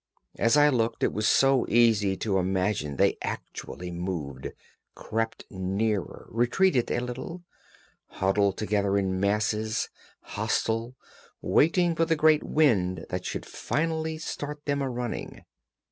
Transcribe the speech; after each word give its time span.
_As 0.39 0.57
I 0.57 0.69
looked 0.69 1.03
it 1.03 1.13
was 1.13 1.27
so 1.27 1.63
easy 1.69 2.17
to 2.17 2.39
imagine 2.39 2.95
they 2.95 3.19
actually 3.21 3.91
moved, 3.91 4.49
crept 4.95 5.43
nearer, 5.51 6.25
retreated 6.31 6.89
a 6.89 7.01
little, 7.01 7.43
huddled 8.07 8.57
together 8.57 8.97
in 8.97 9.19
masses, 9.19 9.89
hostile, 10.21 10.95
waiting 11.39 11.93
for 11.93 12.05
the 12.05 12.15
great 12.15 12.41
wind 12.43 13.05
that 13.11 13.25
should 13.27 13.45
finally 13.45 14.17
start 14.17 14.65
them 14.65 14.81
a 14.81 14.89
running. 14.89 15.45